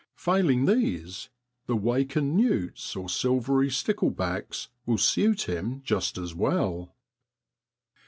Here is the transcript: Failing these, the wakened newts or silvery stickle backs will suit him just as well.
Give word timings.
Failing 0.15 0.65
these, 0.65 1.29
the 1.67 1.75
wakened 1.75 2.35
newts 2.35 2.95
or 2.95 3.07
silvery 3.07 3.69
stickle 3.69 4.09
backs 4.09 4.67
will 4.87 4.97
suit 4.97 5.47
him 5.47 5.83
just 5.83 6.17
as 6.17 6.33
well. 6.33 6.95